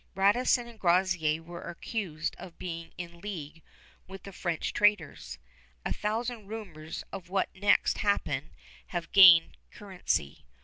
[0.15, 3.61] Radisson and Groseillers were accused of being in league
[4.07, 5.37] with the French traders.
[5.85, 8.49] A thousand rumors of what next happened
[8.87, 10.43] have gained currency.